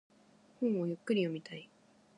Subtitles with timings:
[0.59, 1.69] 本をゆっくり読みたい。